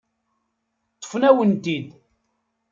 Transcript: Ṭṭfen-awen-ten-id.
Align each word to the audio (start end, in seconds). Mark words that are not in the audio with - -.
Ṭṭfen-awen-ten-id. 0.95 1.87